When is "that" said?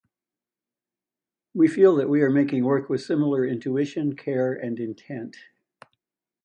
1.97-2.09